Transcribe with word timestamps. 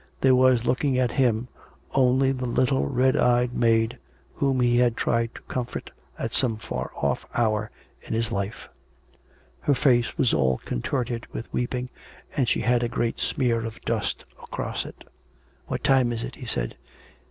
There 0.21 0.33
was 0.33 0.65
looking 0.65 0.97
at 0.97 1.11
him 1.11 1.47
only 1.91 2.31
the 2.31 2.47
little 2.47 2.87
red 2.87 3.15
eyed 3.15 3.53
maid 3.53 3.99
whom 4.33 4.59
he 4.59 4.75
had 4.77 4.97
tried 4.97 5.35
to 5.35 5.43
comfort 5.43 5.91
at 6.17 6.33
some 6.33 6.57
far 6.57 6.89
off 6.95 7.23
hour 7.35 7.69
in 8.01 8.11
his 8.15 8.31
life. 8.31 8.67
Her 9.59 9.75
face 9.75 10.17
was 10.17 10.33
all 10.33 10.57
contorted 10.65 11.27
with 11.31 11.53
weeping, 11.53 11.91
and 12.35 12.49
she 12.49 12.61
had 12.61 12.81
a 12.81 12.89
great 12.89 13.19
smear 13.19 13.63
of 13.63 13.79
dust 13.81 14.25
across 14.41 14.87
it." 14.87 15.03
What 15.67 15.83
time 15.83 16.11
is 16.11 16.23
it 16.23 16.33
}"he 16.37 16.47
said." 16.47 16.71
It 17.11 17.17